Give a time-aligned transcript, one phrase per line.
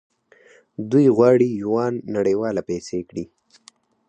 [0.91, 3.25] دوی غواړي یوان نړیواله پیسې کړي.